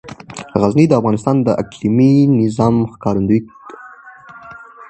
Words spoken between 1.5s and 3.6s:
اقلیمي نظام ښکارندوی ده.